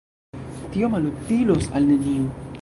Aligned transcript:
Tio 0.75 0.89
malutilos 0.95 1.69
al 1.81 1.87
neniu. 1.93 2.27